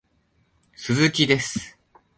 [1.11, 1.77] 鈴木です